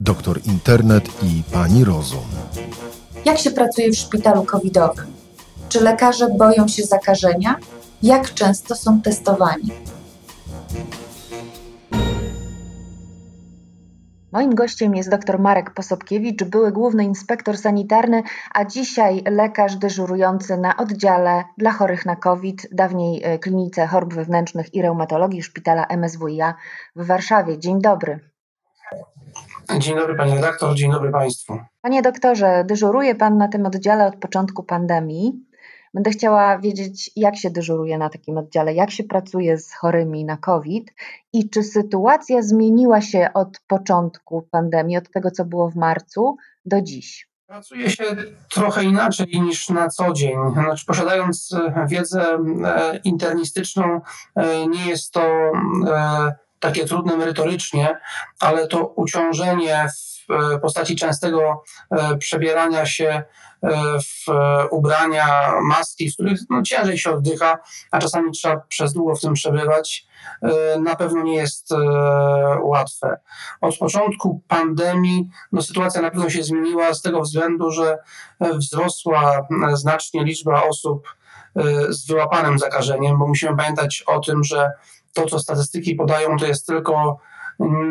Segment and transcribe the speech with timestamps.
[0.00, 2.28] doktor internet i pani rozum.
[3.24, 5.06] Jak się pracuje w szpitalu covidowym?
[5.68, 7.56] Czy lekarze boją się zakażenia?
[8.02, 9.70] Jak często są testowani?
[14.32, 18.22] Moim gościem jest dr Marek Posobkiewicz, były główny inspektor sanitarny,
[18.54, 24.74] a dzisiaj lekarz dyżurujący na oddziale dla chorych na COVID, dawniej e, klinice chorób wewnętrznych
[24.74, 26.54] i reumatologii szpitala MSWiA
[26.96, 27.58] w Warszawie.
[27.58, 28.37] Dzień dobry.
[29.76, 31.58] Dzień dobry Pani redaktor, dzień dobry Państwu.
[31.80, 35.44] Panie doktorze, dyżuruje Pan na tym oddziale od początku pandemii.
[35.94, 40.36] Będę chciała wiedzieć, jak się dyżuruje na takim oddziale, jak się pracuje z chorymi na
[40.36, 40.94] COVID
[41.32, 46.82] i czy sytuacja zmieniła się od początku pandemii, od tego, co było w marcu, do
[46.82, 47.28] dziś.
[47.46, 48.04] Pracuje się
[48.50, 50.36] trochę inaczej niż na co dzień.
[50.52, 54.00] Znaczy, posiadając e, wiedzę e, internistyczną,
[54.36, 55.52] e, nie jest to
[56.60, 57.98] takie trudne merytorycznie,
[58.40, 59.88] ale to uciążenie
[60.28, 63.22] w e, postaci częstego e, przebierania się e,
[64.00, 64.32] w
[64.70, 65.26] ubrania,
[65.62, 67.58] maski, w których no, ciężej się oddycha,
[67.90, 70.08] a czasami trzeba przez długo w tym przebywać,
[70.80, 71.68] na pewno nie jest
[72.62, 73.20] łatwe.
[73.60, 77.98] Od początku pandemii no, sytuacja na pewno się zmieniła z tego względu, że
[78.40, 81.16] wzrosła znacznie liczba osób
[81.88, 84.70] z wyłapanym zakażeniem, bo musimy pamiętać o tym, że
[85.22, 87.18] to, co statystyki podają, to jest tylko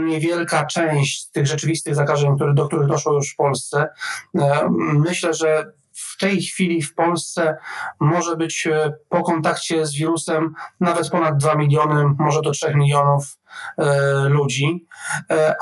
[0.05, 3.87] niewielka część tych rzeczywistych zakażeń, które, do których doszło już w Polsce.
[4.35, 7.57] E, myślę, że w tej chwili w Polsce
[7.99, 13.37] może być e, po kontakcie z wirusem nawet ponad 2 miliony, może do 3 milionów
[13.77, 14.87] e, ludzi,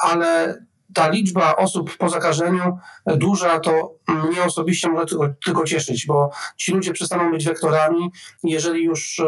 [0.02, 0.58] ale
[0.94, 6.72] ta liczba osób po zakażeniu duża, to mnie osobiście może tylko, tylko cieszyć, bo ci
[6.72, 8.12] ludzie przestaną być wektorami.
[8.44, 9.22] Jeżeli już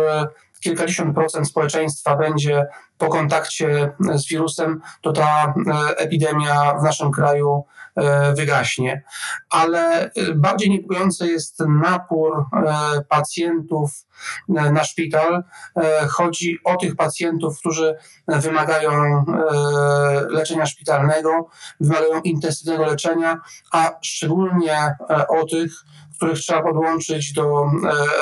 [0.60, 2.66] kilkadziesiąt procent społeczeństwa będzie
[2.98, 9.04] po kontakcie z wirusem, to ta e, epidemia w naszym kraju e, wygaśnie.
[9.50, 12.46] Ale e, bardziej niepokojący jest napór
[13.10, 13.92] pacjentów
[14.48, 15.44] na szpital.
[16.10, 17.96] Chodzi o tych pacjentów, którzy
[18.28, 19.26] wymagają
[20.30, 23.38] leczenia szpitalnego, wymagają intensywnego leczenia,
[23.72, 24.96] a szczególnie
[25.30, 25.72] o tych,
[26.18, 27.66] których trzeba podłączyć do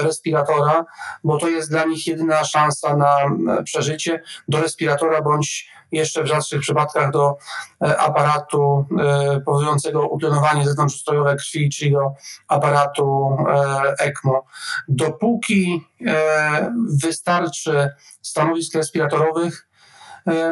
[0.02, 0.86] respiratora,
[1.24, 3.16] bo to jest dla nich jedyna szansa na
[3.64, 4.22] przeżycie.
[4.48, 7.38] Do respiratora bądź jeszcze w rzadszych przypadkach do
[7.82, 12.14] e, aparatu e, powodującego utlenowanie zewnątrzustrojowe krwi, czyli do
[12.48, 14.46] aparatu e, ECMO.
[14.88, 15.88] Dopóki
[17.02, 17.90] wystarczy
[18.22, 19.68] stanowisk respiratorowych,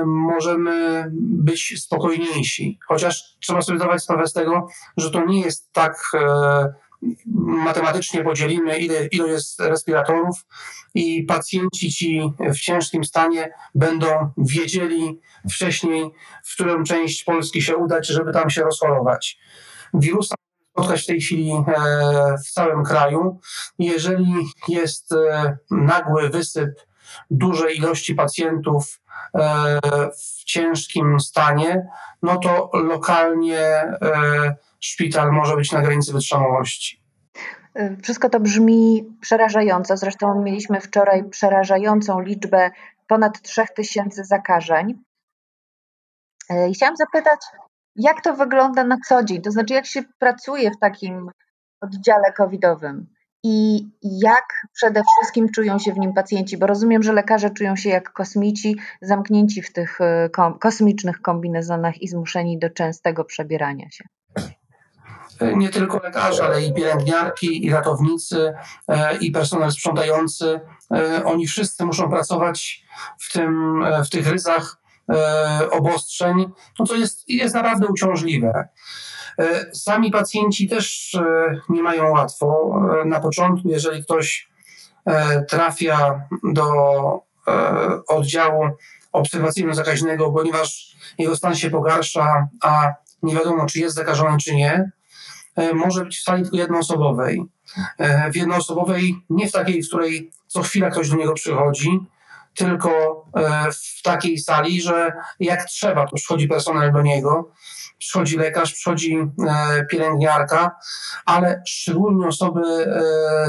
[0.06, 2.80] możemy być spokojniejsi.
[2.88, 4.68] Chociaż trzeba sobie zdawać sprawę z tego,
[4.98, 6.12] że to nie jest tak
[7.36, 10.46] matematycznie podzielimy, ile, ile jest respiratorów
[10.96, 15.20] i pacjenci ci w ciężkim stanie będą wiedzieli
[15.52, 16.12] wcześniej,
[16.46, 19.40] w którą część Polski się udać, żeby tam się rozchorować.
[19.94, 20.36] Wirusa
[20.74, 21.64] spotkać w tej chwili e,
[22.38, 23.40] w całym kraju.
[23.80, 24.34] Jeżeli
[24.68, 26.70] jest e, nagły wysyp
[27.32, 29.02] dużej ilości pacjentów
[29.36, 29.80] e,
[30.12, 31.88] w ciężkim stanie,
[32.22, 33.84] no to lokalnie
[34.84, 37.04] szpital może być na granicy wytrzymałości.
[38.04, 39.98] Wszystko to brzmi przerażająco.
[39.98, 42.72] Zresztą mieliśmy wczoraj przerażającą liczbę
[43.08, 45.04] ponad 3000 zakażeń.
[46.52, 47.40] Y, I chciałam zapytać,
[47.96, 49.42] jak to wygląda na co dzień?
[49.42, 51.32] To znaczy, jak się pracuje w takim
[51.82, 53.08] oddziale covidowym
[53.44, 56.58] i jak przede wszystkim czują się w nim pacjenci?
[56.58, 60.30] Bo rozumiem, że lekarze czują się jak kosmici, zamknięci w tych y,
[60.60, 64.04] kosmicznych kombinezonach i zmuszeni do częstego przebierania się.
[65.40, 68.54] E, nie tylko lekarze, ale i pielęgniarki, i ratownicy,
[68.88, 70.60] e, i personel sprzątający.
[70.94, 72.86] E, oni wszyscy muszą pracować
[73.20, 74.84] w, tym, w tych ryzach
[75.72, 76.46] obostrzeń,
[76.80, 78.68] no to jest, jest naprawdę uciążliwe.
[79.74, 81.18] Sami pacjenci też
[81.70, 82.76] nie mają łatwo.
[83.06, 84.50] Na początku, jeżeli ktoś
[85.50, 86.66] trafia do
[88.08, 88.64] oddziału
[89.14, 92.94] obserwacyjno-zakaźnego, ponieważ jego stan się pogarsza, a
[93.24, 94.92] nie wiadomo, czy jest zakażony, czy nie,
[95.74, 97.44] może być w sali tylko jednoosobowej.
[97.98, 102.00] E, w jednoosobowej, nie w takiej, w której co chwila ktoś do niego przychodzi,
[102.56, 107.52] tylko e, w takiej sali, że jak trzeba, to przychodzi personel do niego,
[107.98, 109.18] przychodzi lekarz, przychodzi
[109.92, 110.76] pielęgniarka,
[111.26, 112.62] ale szczególnie osoby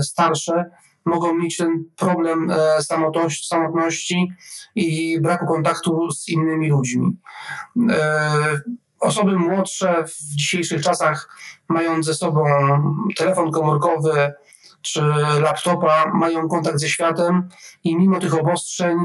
[0.02, 0.70] starsze
[1.04, 2.52] mogą mieć ten problem
[3.42, 4.32] samotności
[4.74, 7.16] i braku kontaktu z innymi ludźmi.
[9.04, 11.28] Osoby młodsze w dzisiejszych czasach,
[11.68, 12.44] mając ze sobą
[13.16, 14.32] telefon komórkowy
[14.82, 15.02] czy
[15.40, 17.48] laptopa, mają kontakt ze światem
[17.84, 18.96] i mimo tych obostrzeń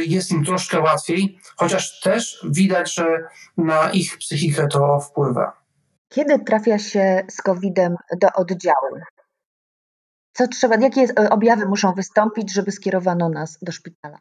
[0.00, 5.62] jest im troszkę łatwiej, chociaż też widać, że na ich psychikę to wpływa.
[6.08, 8.98] Kiedy trafia się z COVID-em do oddziału?
[10.32, 14.18] Co trzeba, jakie objawy muszą wystąpić, żeby skierowano nas do szpitala?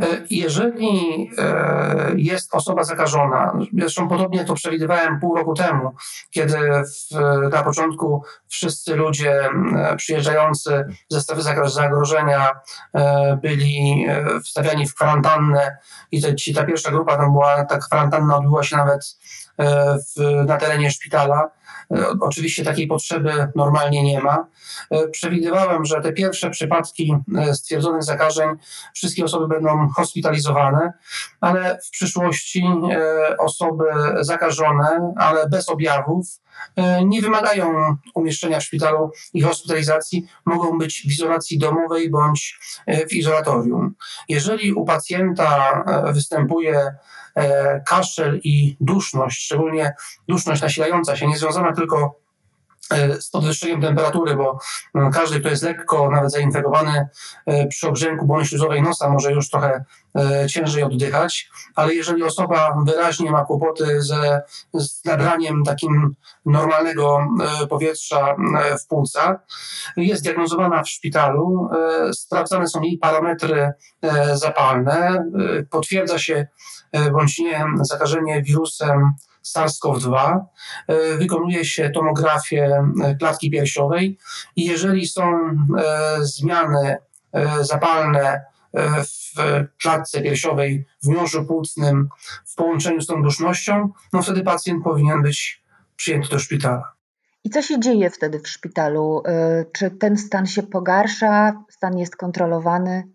[0.00, 5.94] E, jeżeli e, jest osoba zakażona, zresztą podobnie to przewidywałem pół roku temu,
[6.30, 7.14] kiedy w,
[7.52, 9.50] na początku wszyscy ludzie
[9.96, 12.50] przyjeżdżający ze strefy zagrożenia
[12.94, 14.06] e, byli
[14.44, 15.76] wstawiani w kwarantannę
[16.12, 19.18] i te, ci, ta pierwsza grupa tam była, ta kwarantanna odbyła się nawet
[20.16, 21.50] w, na terenie szpitala
[22.20, 24.46] oczywiście takiej potrzeby normalnie nie ma.
[24.90, 28.48] E, przewidywałem, że te pierwsze przypadki e, stwierdzonych zakażeń,
[28.94, 30.92] wszystkie osoby będą hospitalizowane,
[31.40, 32.64] ale w przyszłości
[33.38, 33.84] osoby
[34.20, 36.43] zakażone, ale bez objawów,
[37.04, 42.58] nie wymagają umieszczenia w szpitalu i hospitalizacji, mogą być w izolacji domowej bądź
[43.10, 43.94] w izolatorium.
[44.28, 46.94] Jeżeli u pacjenta występuje
[47.34, 49.94] E, kaszel i duszność, szczególnie
[50.28, 52.23] duszność nasilająca się, nie związana tylko e,
[53.20, 54.58] z podwyższeniem temperatury, bo
[54.94, 57.08] no, każdy, kto jest lekko nawet zainfekowany
[57.46, 59.84] e, przy obrzęku błony śluzowej nosa może już trochę
[60.48, 64.42] ciężej oddychać, ale jeżeli osoba wyraźnie ma kłopoty ze,
[64.74, 66.14] z nabraniem takim
[66.46, 67.26] normalnego
[67.68, 68.36] powietrza
[68.80, 69.36] w płucach,
[69.96, 71.68] jest diagnozowana w szpitalu,
[72.12, 73.72] sprawdzane są jej parametry
[74.34, 75.24] zapalne,
[75.70, 76.46] potwierdza się
[76.94, 79.12] E, bądź nie zakażenie wirusem
[79.44, 80.40] SARS-CoV-2,
[80.88, 84.18] e, wykonuje się tomografię e, klatki piersiowej
[84.56, 85.22] i jeżeli są
[86.20, 86.96] zmiany
[87.60, 88.44] zapalne
[88.74, 89.40] w
[89.82, 92.08] klatce piersiowej, w miąższu płucnym
[92.46, 95.64] w połączeniu z tą dusznością, no wtedy pacjent powinien być
[95.96, 96.92] przyjęty do szpitala.
[97.44, 99.22] I co się dzieje wtedy w szpitalu?
[99.72, 103.08] Czy ten stan się pogarsza, stan jest kontrolowany?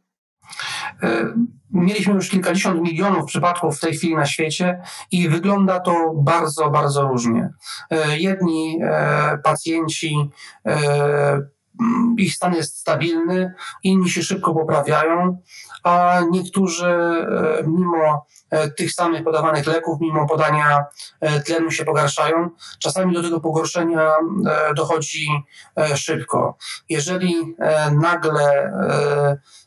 [1.72, 4.82] Mieliśmy już kilkadziesiąt milionów przypadków w tej chwili na świecie
[5.12, 7.50] i wygląda to bardzo, bardzo różnie.
[7.90, 10.30] E, jedni e, pacjenci,
[10.66, 11.42] e,
[12.18, 13.54] ich stan jest stabilny,
[13.84, 15.38] inni się szybko poprawiają,
[15.84, 17.26] a niektórzy
[17.68, 18.26] mimo
[18.78, 20.86] tych samych podawanych leków, mimo podania
[21.46, 22.50] tlenu się pogarszają.
[22.80, 24.12] Czasami do tego pogorszenia
[24.76, 25.28] dochodzi
[25.96, 26.58] szybko.
[26.90, 27.56] Jeżeli
[27.92, 28.72] nagle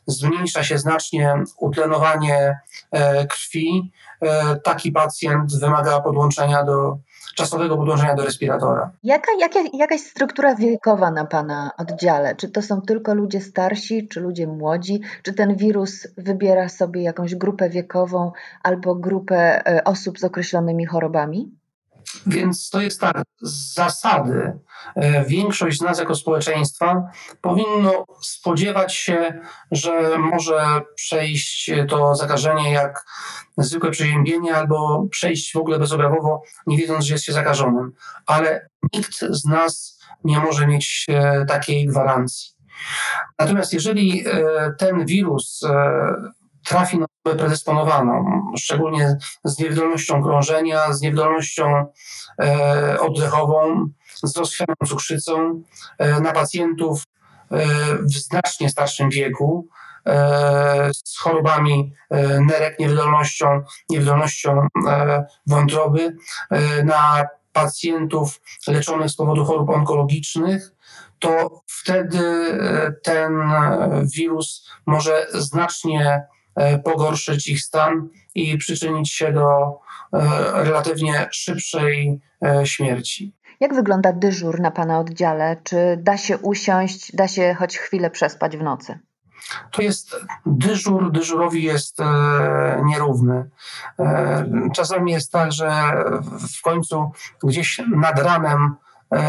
[0.07, 2.59] zmniejsza się znacznie utlenowanie
[2.91, 6.97] e, krwi, e, taki pacjent wymaga podłączenia do
[7.35, 8.91] czasowego podłączenia do respiratora.
[9.03, 12.35] Jaka, jaka, jakaś struktura wiekowa na Pana oddziale?
[12.35, 15.01] Czy to są tylko ludzie starsi, czy ludzie młodzi?
[15.23, 18.31] Czy ten wirus wybiera sobie jakąś grupę wiekową
[18.63, 21.62] albo grupę e, osób z określonymi chorobami?
[22.27, 24.59] Więc to jest tak, z zasady
[24.95, 27.03] e, większość z nas jako społeczeństwa
[27.41, 29.39] powinno spodziewać się,
[29.71, 33.05] że może przejść to zakażenie jak
[33.57, 37.91] zwykłe przeziębienie albo przejść w ogóle bezobjawowo, nie wiedząc, że jest się zakażonym.
[38.25, 42.53] Ale nikt z nas nie może mieć e, takiej gwarancji.
[43.39, 45.61] Natomiast jeżeli e, ten wirus
[46.65, 48.25] trafi na osobę predysponowaną,
[48.57, 51.85] szczególnie z niewydolnością krążenia, z niewydolnością
[52.41, 53.89] e, oddechową,
[54.23, 55.61] z rozchwianą cukrzycą,
[55.97, 57.03] e, na pacjentów
[57.51, 57.65] e,
[57.97, 59.67] w znacznie starszym wieku,
[60.07, 66.17] e, z chorobami e, nerek, niewydolnością, niewydolnością e, wątroby,
[66.85, 70.71] na pacjentów leczonych z powodu chorób onkologicznych,
[71.19, 72.23] to wtedy
[73.03, 73.33] ten
[74.15, 76.23] wirus może znacznie
[76.83, 79.79] pogorszyć ich stan i przyczynić się do
[80.13, 83.33] e, relatywnie szybszej e, śmierci.
[83.59, 85.57] Jak wygląda dyżur na Pana oddziale?
[85.63, 88.99] Czy da się usiąść, da się choć chwilę przespać w nocy?
[89.71, 93.49] To jest dyżur, dyżurowi jest e, nierówny.
[93.99, 94.45] E,
[94.75, 95.71] czasami jest tak, że
[96.57, 97.11] w końcu
[97.43, 98.75] gdzieś nad ranem
[99.11, 99.21] e,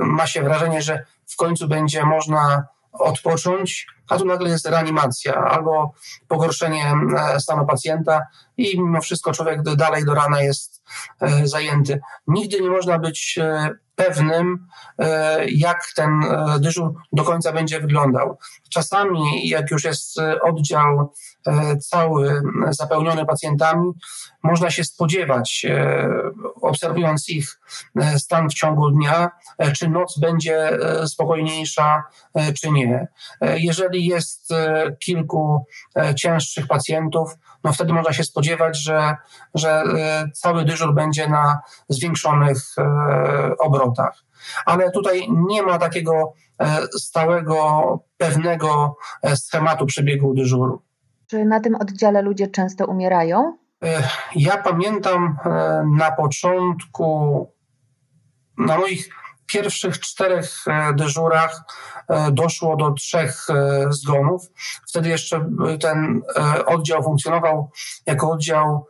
[0.00, 5.94] ma się wrażenie, że w końcu będzie można odpocząć, a tu nagle jest reanimacja albo
[6.28, 8.22] pogorszenie e, stanu pacjenta
[8.56, 10.82] i mimo wszystko człowiek dalej do rana jest
[11.20, 12.00] e, zajęty.
[12.26, 13.70] Nigdy nie można być e,
[14.04, 14.66] pewnym,
[15.48, 16.10] jak ten
[16.58, 18.38] dyżur do końca będzie wyglądał.
[18.70, 21.12] Czasami, jak już jest oddział
[21.80, 23.92] cały zapełniony pacjentami,
[24.42, 25.66] można się spodziewać,
[26.62, 27.60] obserwując ich
[28.18, 29.30] stan w ciągu dnia,
[29.76, 32.02] czy noc będzie spokojniejsza,
[32.60, 33.08] czy nie.
[33.40, 34.48] Jeżeli jest
[34.98, 35.66] kilku
[36.16, 39.16] cięższych pacjentów, no wtedy można się spodziewać, że,
[39.54, 42.82] że e, cały dyżur będzie na zwiększonych e,
[43.90, 44.24] obrotach.
[44.66, 48.96] Ale tutaj nie ma takiego e, stałego, pewnego
[49.34, 50.82] schematu przebiegu dyżuru.
[51.26, 53.58] Czy na tym oddziale ludzie często umierają?
[54.36, 55.36] Ja pamiętam
[55.98, 57.46] na początku,
[58.58, 59.08] na moich
[59.46, 61.62] pierwszych czterech dyżurach
[62.32, 63.46] doszło do trzech
[63.90, 64.42] zgonów.
[64.88, 66.22] Wtedy jeszcze ten
[66.66, 67.70] oddział funkcjonował
[68.06, 68.86] jako oddział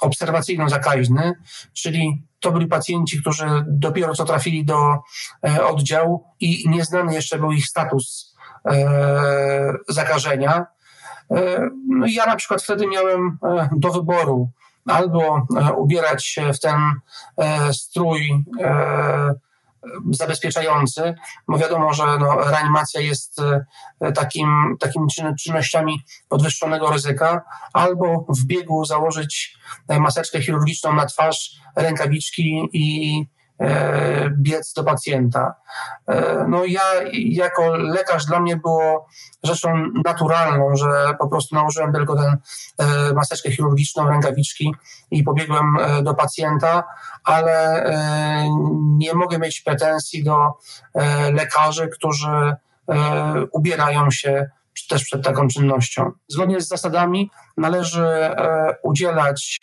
[0.00, 1.32] obserwacyjno-zakaźny,
[1.72, 4.98] czyli to byli pacjenci, którzy dopiero co trafili do
[5.44, 10.66] e, oddziału i nieznany jeszcze był ich status e, zakażenia.
[11.30, 13.38] E, no ja na przykład wtedy miałem
[13.72, 14.50] do wyboru
[14.86, 16.80] albo ubierać się w ten
[17.72, 18.44] strój
[20.10, 21.14] zabezpieczający,
[21.48, 23.40] bo wiadomo, że no, reanimacja jest
[24.00, 25.06] e, takim, takimi
[25.40, 29.58] czynnościami podwyższonego ryzyka, albo w biegu założyć
[29.88, 33.39] maseczkę chirurgiczną na twarz, rękawiczki i E,
[34.38, 35.54] biec do pacjenta.
[36.08, 39.06] E, no ja jako lekarz dla mnie było
[39.42, 39.68] rzeczą
[40.04, 42.36] naturalną, że po prostu nałożyłem tylko tę
[42.78, 44.74] e, maseczkę chirurgiczną, rękawiczki
[45.10, 46.84] i pobiegłem do pacjenta,
[47.24, 47.84] ale
[48.80, 50.52] nie mogę mieć pretensji do
[51.32, 52.56] lekarzy, którzy
[53.52, 54.50] ubierają się
[54.88, 56.10] też przed taką czynnością.
[56.28, 58.06] Zgodnie z zasadami należy
[58.82, 59.60] udzielać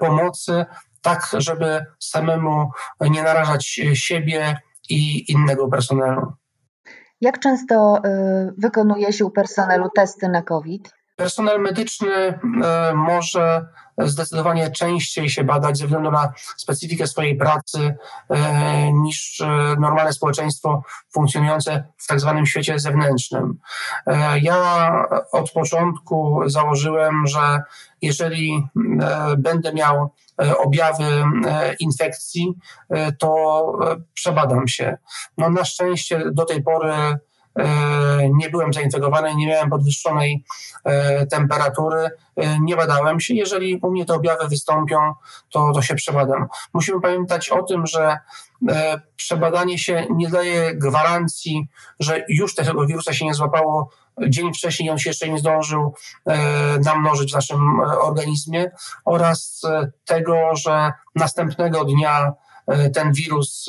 [0.00, 0.66] pomocy
[1.02, 4.56] tak żeby samemu nie narażać siebie
[4.88, 6.32] i innego personelu.
[7.20, 10.99] Jak często y, wykonuje się u personelu testy na COVID?
[11.20, 12.38] Personel medyczny e,
[12.94, 13.66] może
[13.98, 17.94] zdecydowanie częściej się badać ze względu na specyfikę swojej pracy
[18.30, 19.46] e, niż e,
[19.80, 23.58] normalne społeczeństwo funkcjonujące w tak zwanym świecie zewnętrznym.
[24.42, 24.90] Ja
[25.32, 27.62] od początku założyłem, że
[28.02, 28.68] jeżeli
[29.38, 30.10] będę miał
[30.58, 31.04] objawy
[31.80, 32.54] infekcji,
[33.18, 33.72] to
[34.14, 34.96] przebadam się.
[35.38, 37.18] No na szczęście do tej pory
[38.32, 40.44] nie byłem zainfekowany, nie miałem podwyższonej
[40.84, 43.34] e, temperatury, e, nie badałem się.
[43.34, 45.12] Jeżeli u mnie te objawy wystąpią,
[45.50, 46.46] to, to się przebadam.
[46.72, 48.18] Musimy pamiętać o tym, że
[49.16, 51.68] przebadanie się nie daje gwarancji,
[52.00, 53.90] że już tego wirusa się nie złapało
[54.28, 55.94] dzień wcześniej on się jeszcze nie zdążył
[56.84, 58.70] namnożyć w naszym organizmie
[59.04, 59.62] oraz
[60.04, 62.32] tego, że następnego dnia
[62.94, 63.66] ten wirus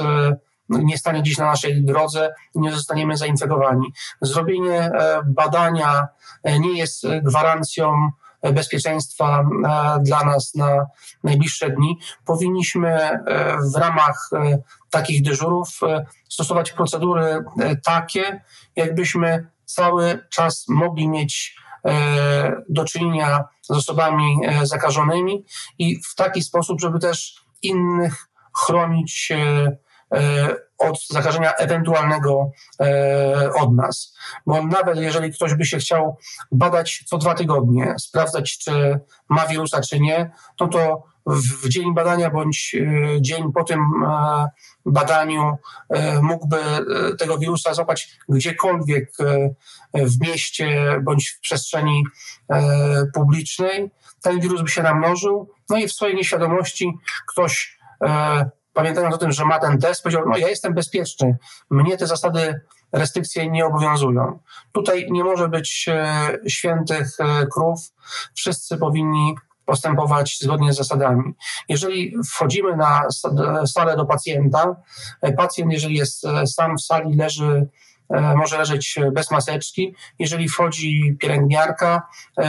[0.72, 3.94] nie stanie dziś na naszej drodze i nie zostaniemy zainfekowani.
[4.22, 6.08] Zrobienie e, badania
[6.44, 8.10] e, nie jest gwarancją
[8.54, 10.86] bezpieczeństwa e, dla nas na
[11.24, 12.00] najbliższe dni.
[12.26, 13.20] Powinniśmy
[13.74, 14.30] w ramach
[14.90, 15.80] takich dyżurów
[16.30, 17.44] stosować procedury
[17.84, 18.42] takie,
[18.76, 21.56] jakbyśmy cały czas mogli mieć
[22.70, 25.46] do czynienia z osobami zakażonymi
[25.80, 29.32] i w taki sposób, żeby też innych chronić
[30.78, 32.52] od zakażenia ewentualnego
[32.82, 34.18] e, od nas.
[34.46, 36.18] Bo nawet jeżeli ktoś by się chciał
[36.52, 39.00] badać co dwa tygodnie, sprawdzać, czy
[39.30, 43.80] ma wirusa, czy nie, no to w dzień badania bądź e, dzień po tym
[44.86, 45.58] badaniu
[46.22, 46.58] mógłby
[47.20, 49.12] tego wirusa złapać gdziekolwiek
[49.94, 52.04] w mieście bądź w przestrzeni
[53.14, 53.92] publicznej.
[54.22, 56.92] Ten wirus by się namnożył, no i w swojej nieświadomości
[57.28, 57.80] ktoś
[58.74, 61.38] pamiętając o tym, że ma ten test, powiedział, no ja jestem bezpieczny,
[61.70, 62.62] mnie te zasady
[62.92, 64.40] restrykcje nie obowiązują.
[64.72, 67.80] Tutaj nie może być e, świętych e, krów,
[68.36, 69.36] wszyscy powinni
[69.66, 71.34] postępować zgodnie z zasadami.
[71.70, 73.02] Jeżeli wchodzimy na
[73.66, 74.76] salę do pacjenta,
[75.22, 77.68] e, pacjent, jeżeli jest sam w sali, leży
[78.36, 79.96] może leżeć bez maseczki.
[80.20, 82.08] Jeżeli wchodzi pielęgniarka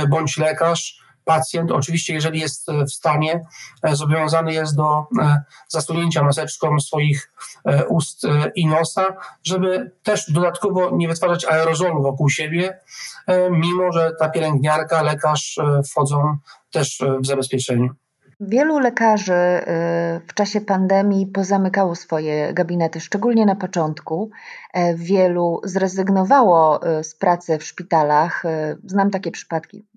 [0.09, 3.45] bądź lekarz, pacjent, oczywiście jeżeli jest e, w stanie,
[3.83, 7.33] e, zobowiązany jest do e, zasunięcia maseczką swoich
[7.89, 8.23] ust
[8.55, 12.79] i nosa, żeby też dodatkowo nie wytwarzać aerozolu wokół siebie,
[13.51, 15.61] mimo że ta pielęgniarka, lekarz
[15.91, 16.37] wchodzą
[16.71, 17.89] też w zabezpieczeniu.
[18.41, 19.63] Wielu lekarzy
[20.29, 24.31] w czasie pandemii pozamykało swoje gabinety, szczególnie na początku.
[24.95, 28.43] Wielu zrezygnowało z pracy w szpitalach.
[28.85, 29.92] Znam takie przypadki.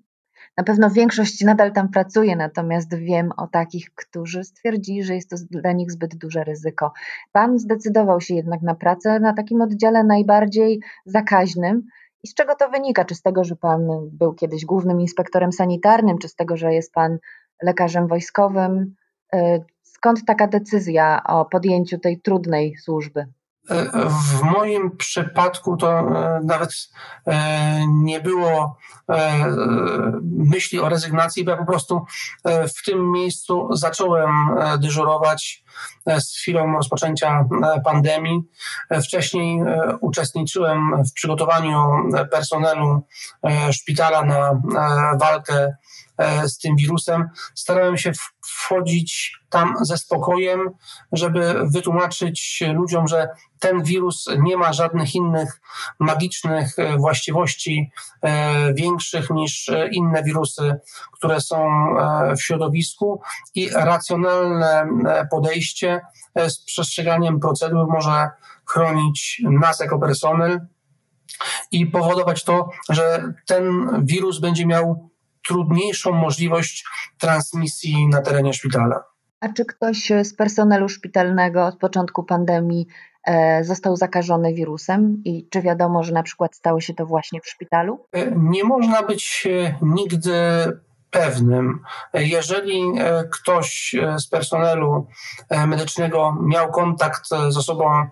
[0.56, 5.36] Na pewno większość nadal tam pracuje, natomiast wiem o takich, którzy stwierdzili, że jest to
[5.50, 6.92] dla nich zbyt duże ryzyko.
[7.32, 11.82] Pan zdecydował się jednak na pracę na takim oddziale najbardziej zakaźnym.
[12.22, 13.04] I z czego to wynika?
[13.04, 16.92] Czy z tego, że pan był kiedyś głównym inspektorem sanitarnym, czy z tego, że jest
[16.92, 17.18] pan
[17.62, 18.94] lekarzem wojskowym?
[19.34, 23.26] Y, skąd taka decyzja o podjęciu tej trudnej służby?
[24.08, 26.70] W moim przypadku to e, nawet
[27.26, 28.76] e, nie było
[29.08, 29.46] e,
[30.22, 32.04] myśli o rezygnacji, bo ja po prostu
[32.44, 34.30] w tym miejscu zacząłem
[34.78, 35.64] dyżurować
[36.06, 37.44] z chwilą rozpoczęcia
[37.84, 38.42] pandemii.
[39.04, 39.62] Wcześniej
[40.00, 41.84] uczestniczyłem w przygotowaniu
[42.30, 43.02] personelu
[43.70, 44.60] szpitala na
[45.20, 45.76] walkę
[46.46, 47.28] z tym wirusem.
[47.54, 48.12] Starałem się
[48.46, 50.60] wchodzić tam ze spokojem,
[51.12, 55.60] żeby wytłumaczyć ludziom, że ten wirus nie ma żadnych innych
[55.98, 57.90] magicznych e, właściwości
[58.22, 60.74] e, większych niż inne wirusy,
[61.12, 61.86] które są
[62.36, 63.20] w środowisku
[63.54, 64.88] i racjonalne
[65.30, 66.00] podejście
[66.48, 68.30] z przestrzeganiem procedur może
[68.66, 70.60] chronić nas jako personel
[71.70, 75.10] i powodować to, że ten wirus będzie miał
[75.48, 76.84] trudniejszą możliwość
[77.18, 79.04] transmisji na terenie szpitala.
[79.40, 82.86] A czy ktoś z personelu szpitalnego od początku pandemii
[83.24, 87.48] e, został zakażony wirusem i czy wiadomo, że na przykład stało się to właśnie w
[87.48, 88.06] szpitalu?
[88.12, 90.32] E, nie można być e, nigdy
[91.10, 91.82] pewnym.
[92.14, 92.82] Jeżeli
[93.32, 95.06] ktoś z personelu
[95.66, 98.06] medycznego miał kontakt z osobą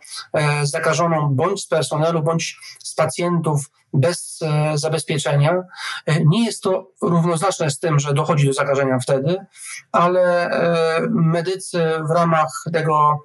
[0.63, 5.63] zakażoną, bądź z personelu, bądź z pacjentów bez e, zabezpieczenia.
[6.07, 9.47] E, nie jest to równoznaczne z tym, że dochodzi do zakażenia wtedy,
[9.93, 13.25] ale e, medycy w ramach tego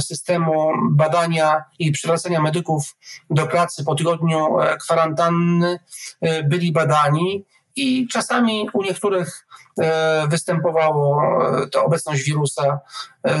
[0.00, 2.96] systemu badania i przywracania medyków
[3.30, 5.78] do pracy po tygodniu kwarantanny
[6.44, 7.44] byli badani
[7.80, 9.46] i czasami u niektórych
[9.80, 11.22] e, występowało
[11.62, 12.78] e, ta obecność wirusa
[13.26, 13.40] e,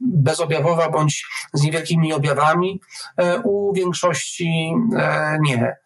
[0.00, 2.80] bezobjawowa bądź z niewielkimi objawami,
[3.44, 4.74] u większości
[5.40, 5.76] nie.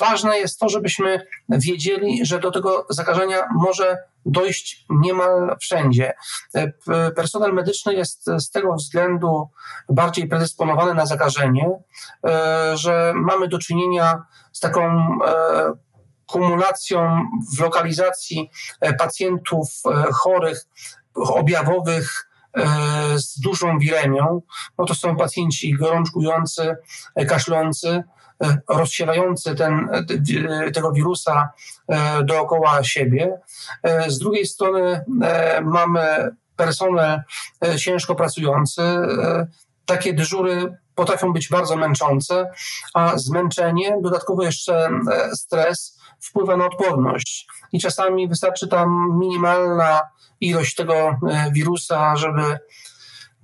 [0.00, 6.12] Ważne jest to, żebyśmy wiedzieli, że do tego zakażenia może dojść niemal wszędzie.
[7.16, 9.48] Personel medyczny jest z tego względu
[9.88, 11.70] bardziej predysponowany na zakażenie,
[12.74, 14.22] że mamy do czynienia
[14.52, 15.08] z taką
[16.34, 18.50] kumulacją w lokalizacji
[18.80, 20.64] e, pacjentów e, chorych,
[21.14, 22.30] objawowych
[23.16, 24.42] z dużą wiremią.
[24.78, 26.76] No to są pacjenci gorączkujący,
[27.28, 28.02] kaszlący,
[28.68, 29.88] rozsiewający ten,
[30.74, 31.48] tego wirusa
[32.24, 33.38] dookoła siebie.
[34.08, 35.04] Z drugiej strony
[35.62, 37.22] mamy personel
[37.78, 38.82] ciężko pracujący.
[39.86, 42.50] Takie dyżury potrafią być bardzo męczące,
[42.94, 47.46] a zmęczenie, dodatkowo jeszcze e, stres wpływa na odporność.
[47.72, 50.00] I czasami wystarczy tam minimalna
[50.40, 52.58] ilość tego e, wirusa, żeby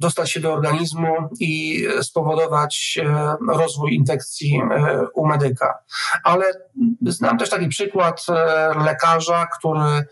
[0.01, 4.63] dostać się do organizmu i spowodować e, rozwój infekcji
[5.15, 5.79] u medyka.
[6.25, 6.45] Ale
[7.07, 8.27] znam też taki przykład
[8.85, 10.05] lekarza, który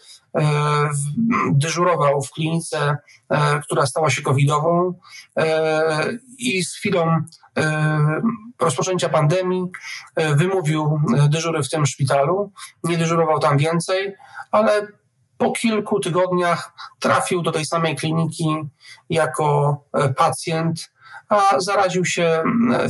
[1.53, 2.97] dyżurował w klinice,
[3.63, 4.95] która stała się covidową
[6.39, 7.17] i z chwilą
[8.61, 9.65] rozpoczęcia pandemii
[10.17, 12.53] wymówił dyżury w tym szpitalu.
[12.85, 14.15] Nie dyżurował tam więcej,
[14.51, 14.87] ale
[15.39, 18.57] po kilku tygodniach trafił do tej samej kliniki
[19.11, 19.77] jako
[20.17, 20.91] pacjent,
[21.29, 22.43] a zaraził się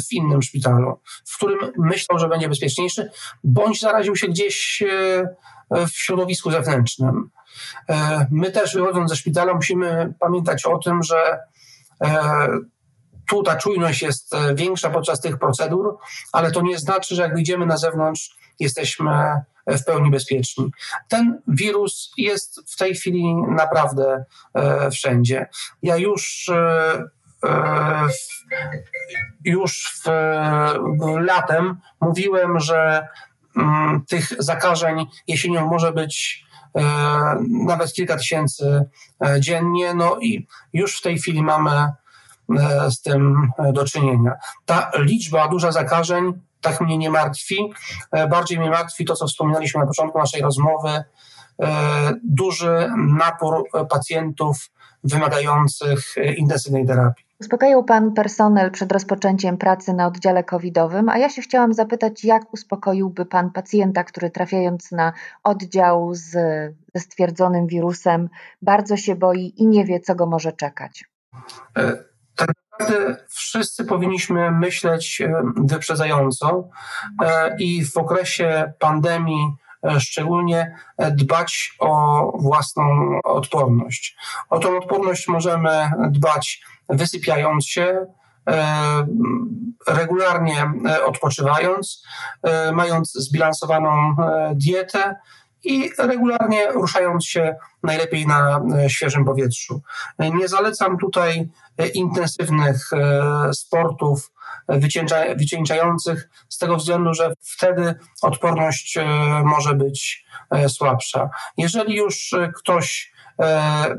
[0.08, 3.10] w innym szpitalu, w którym myślał, że będzie bezpieczniejszy,
[3.44, 4.82] bądź zaraził się gdzieś
[5.70, 7.30] w środowisku zewnętrznym.
[7.88, 11.38] E, my też wychodząc ze szpitala musimy pamiętać o tym, że
[12.04, 12.48] e,
[13.28, 15.98] tu ta czujność jest e, większa podczas tych procedur,
[16.32, 20.70] ale to nie znaczy, że jak wyjdziemy na zewnątrz, jesteśmy w pełni bezpieczni.
[21.08, 24.24] Ten wirus jest w tej chwili naprawdę
[24.92, 25.46] wszędzie.
[25.82, 26.50] Ja już
[29.44, 30.08] już w,
[31.20, 33.08] latem mówiłem, że
[33.56, 36.44] mm, tych zakażeń jesienią może być
[36.76, 38.84] E, nawet kilka tysięcy
[39.26, 44.32] e, dziennie, no i już w tej chwili mamy e, z tym do czynienia.
[44.64, 47.72] Ta liczba duża zakażeń tak mnie nie martwi.
[48.30, 51.04] Bardziej mnie martwi to, co wspominaliśmy na początku naszej rozmowy,
[52.24, 54.70] duży napór pacjentów
[55.04, 57.24] wymagających intensywnej terapii.
[57.40, 62.52] Uspokajał Pan personel przed rozpoczęciem pracy na oddziale covidowym, a ja się chciałam zapytać, jak
[62.52, 65.12] uspokoiłby Pan pacjenta, który trafiając na
[65.44, 66.30] oddział z,
[66.94, 68.28] ze stwierdzonym wirusem
[68.62, 71.04] bardzo się boi i nie wie, co go może czekać?
[72.80, 76.68] E, naprawdę wszyscy powinniśmy myśleć e, wyprzedzająco
[77.22, 79.54] e, i w okresie pandemii
[79.98, 80.76] szczególnie
[81.10, 82.84] dbać o własną
[83.24, 84.16] odporność.
[84.50, 88.06] O tą odporność możemy dbać wysypiając się,
[88.48, 89.06] e,
[89.88, 92.02] regularnie e, odpoczywając,
[92.42, 94.16] e, mając zbilansowaną
[94.54, 95.16] dietę
[95.64, 99.82] i regularnie ruszając się najlepiej na świeżym powietrzu.
[100.18, 101.48] Nie zalecam tutaj
[101.94, 102.90] intensywnych
[103.52, 104.32] sportów
[105.38, 108.98] wycieńczających z tego względu, że wtedy odporność
[109.44, 110.26] może być
[110.68, 111.30] słabsza.
[111.56, 113.12] Jeżeli już ktoś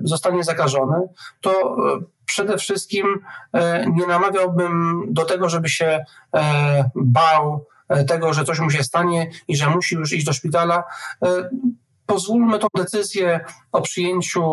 [0.03, 1.07] zostanie zakażony,
[1.41, 1.77] to
[2.25, 3.19] przede wszystkim
[3.87, 6.05] nie namawiałbym do tego, żeby się
[6.95, 7.65] bał
[8.07, 10.83] tego, że coś mu się stanie i że musi już iść do szpitala.
[12.05, 14.43] Pozwólmy tą decyzję o przyjęciu,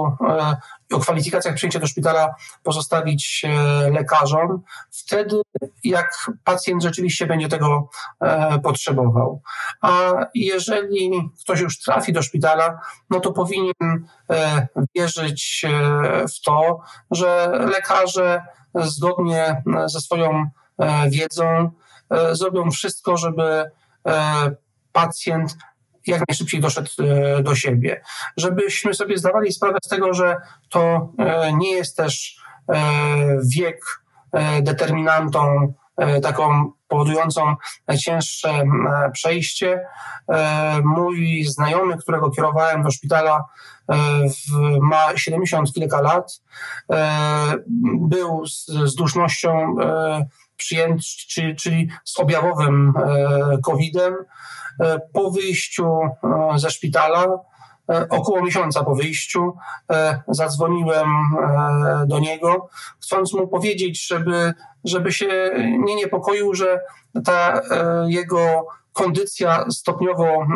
[0.92, 3.42] o kwalifikacjach przyjęcia do szpitala pozostawić
[3.92, 4.62] lekarzom.
[4.90, 5.40] Wtedy,
[5.84, 7.88] jak pacjent rzeczywiście będzie tego
[8.62, 9.42] potrzebował.
[9.80, 14.08] A jeżeli ktoś już trafi do szpitala, no to powinien
[14.94, 15.66] wierzyć
[16.36, 18.44] w to, że lekarze
[18.74, 20.50] zgodnie ze swoją
[21.08, 21.70] wiedzą
[22.32, 23.70] zrobią wszystko, żeby
[24.92, 25.56] pacjent
[26.06, 26.90] jak najszybciej doszedł
[27.42, 28.02] do siebie.
[28.36, 30.36] Żebyśmy sobie zdawali sprawę z tego, że
[30.68, 31.12] to
[31.52, 32.40] nie jest też
[33.54, 33.80] wiek
[34.62, 35.72] determinantą
[36.22, 37.54] taką powodującą
[37.88, 38.64] najcięższe
[39.12, 39.86] przejście.
[40.84, 43.44] Mój znajomy, którego kierowałem do szpitala,
[44.80, 46.40] ma 70 kilka lat,
[47.84, 49.76] był z, z dusznością
[50.56, 52.92] przyjęty, czyli, czyli z objawowym
[53.64, 54.14] COVID-em.
[55.12, 56.00] Po wyjściu
[56.56, 57.26] ze szpitala,
[58.10, 59.56] około miesiąca po wyjściu,
[60.28, 61.08] zadzwoniłem
[62.06, 62.68] do niego,
[63.00, 66.80] chcąc mu powiedzieć, żeby, żeby się nie niepokoił, że
[67.24, 67.60] ta
[68.06, 70.46] jego kondycja stopniowo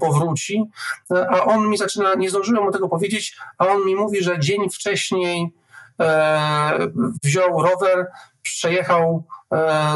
[0.00, 0.64] powróci,
[1.30, 4.70] a on mi zaczyna, nie zdążyłem mu tego powiedzieć, a on mi mówi, że dzień
[4.70, 5.52] wcześniej
[7.22, 8.06] wziął rower,
[8.42, 9.24] przejechał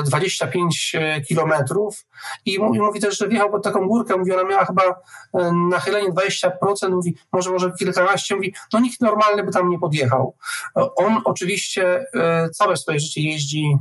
[0.06, 2.06] 25 e, kilometrów
[2.46, 6.90] i mówi też, że wjechał pod taką górkę, mówi, ona miała chyba e, nachylenie 20%,
[6.90, 10.36] mówi, może może kilkanaście, mówi, no nikt normalny by tam nie podjechał.
[10.74, 13.76] On oczywiście e, całe swoje życie jeździ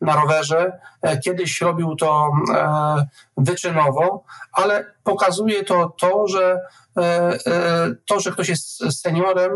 [0.00, 0.80] na rowerze,
[1.24, 2.30] kiedyś robił to
[3.36, 6.60] wyczynowo, ale pokazuje to to, że
[8.06, 9.52] to, że ktoś jest seniorem,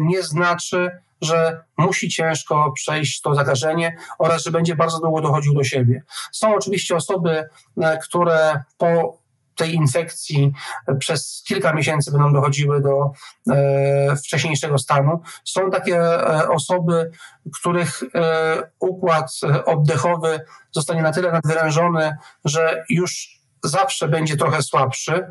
[0.00, 0.90] nie znaczy,
[1.24, 6.02] że musi ciężko przejść to zakażenie oraz że będzie bardzo długo dochodził do siebie.
[6.32, 7.48] Są oczywiście osoby,
[7.82, 9.18] e, które po
[9.56, 10.52] tej infekcji
[10.98, 13.10] przez kilka miesięcy będą dochodziły do
[13.50, 15.20] e, wcześniejszego stanu.
[15.44, 17.10] Są takie e, osoby,
[17.54, 19.30] których e, układ
[19.66, 20.40] oddechowy
[20.72, 25.30] zostanie na tyle nadwyrężony, że już zawsze będzie trochę słabszy,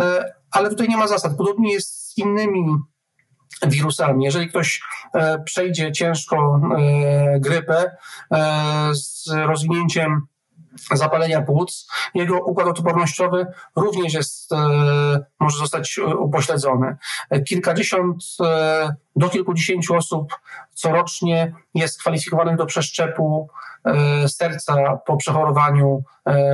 [0.00, 1.36] e, ale tutaj nie ma zasad.
[1.36, 2.76] Podobnie jest z innymi
[3.66, 4.24] wirusami.
[4.24, 4.82] Jeżeli ktoś
[5.14, 7.96] e, przejdzie ciężko e, grypę
[8.34, 10.26] e, z rozwinięciem
[10.92, 14.50] zapalenia płuc, jego układ odpornościowy również jest,
[15.40, 16.96] może zostać upośledzony.
[17.48, 18.24] Kilkadziesiąt
[19.16, 20.40] do kilkudziesięciu osób
[20.74, 23.48] corocznie jest kwalifikowanych do przeszczepu
[24.28, 26.04] serca po przechorowaniu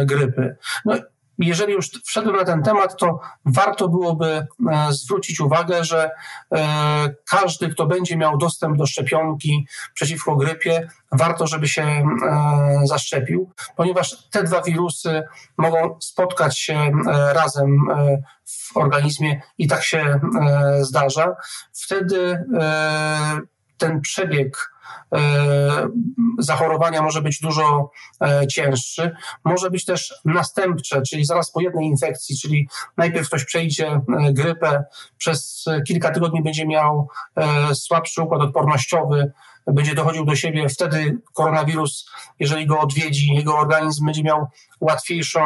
[0.04, 0.56] grypy.
[0.84, 0.94] No,
[1.38, 4.46] jeżeli już wszedłem na ten temat, to warto byłoby e,
[4.90, 6.10] zwrócić uwagę, że
[6.54, 12.04] e, każdy, kto będzie miał dostęp do szczepionki przeciwko grypie, warto, żeby się e,
[12.84, 15.22] zaszczepił, ponieważ te dwa wirusy
[15.56, 16.90] mogą spotkać się
[17.32, 17.76] razem
[18.44, 20.20] w organizmie i tak się
[20.80, 21.36] zdarza.
[21.72, 22.44] Wtedy
[23.78, 24.70] ten przebieg
[26.38, 27.90] zachorowania może być dużo
[28.22, 29.16] e, cięższy.
[29.44, 34.84] Może być też następcze, czyli zaraz po jednej infekcji, czyli najpierw ktoś przejdzie e, grypę,
[35.18, 37.08] przez kilka tygodni będzie miał
[37.74, 39.32] słabszy układ odpornościowy,
[39.66, 44.46] będzie dochodził do siebie, wtedy koronawirus, jeżeli go odwiedzi, jego organizm będzie miał
[44.80, 45.40] łatwiejszą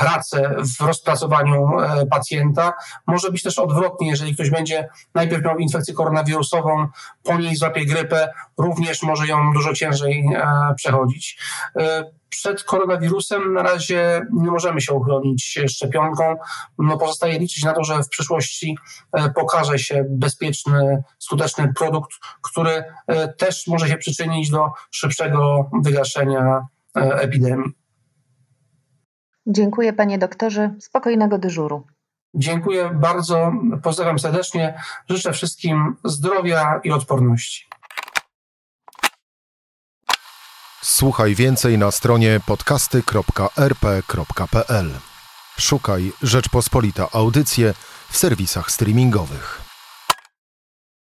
[0.00, 2.72] pracę w rozpracowaniu e, pacjenta.
[3.06, 6.86] Może być też odwrotnie, jeżeli ktoś będzie najpierw miał infekcję koronawirusową,
[7.22, 11.38] po niej złapie grypę, również może ją dużo ciężej e, przechodzić.
[11.76, 16.36] E, przed koronawirusem na razie nie możemy się uchronić szczepionką.
[16.78, 18.78] No pozostaje liczyć na to, że w przyszłości
[19.34, 22.10] pokaże się bezpieczny, skuteczny produkt,
[22.42, 22.84] który
[23.38, 27.79] też może się przyczynić do szybszego wygaszenia epidemii.
[29.50, 30.74] Dziękuję panie doktorze.
[30.80, 31.86] Spokojnego dyżuru.
[32.34, 33.52] Dziękuję bardzo.
[33.82, 34.82] Pozdrawiam serdecznie.
[35.08, 37.66] Życzę wszystkim zdrowia i odporności.
[40.82, 44.90] Słuchaj więcej na stronie podcasty.rp.pl.
[45.58, 47.74] Szukaj Rzeczpospolita Audycje
[48.10, 49.69] w serwisach streamingowych.